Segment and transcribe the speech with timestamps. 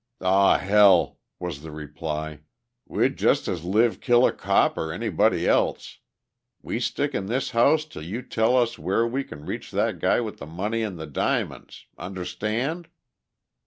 [0.21, 2.39] "Aw, hell!" was the reply,
[2.87, 5.99] "We'd just as lieve kill a cop or anybody else.
[6.59, 10.19] We stick in this house till you tell us where we can reach that guy
[10.19, 12.87] with the money and the diamonds—understand?"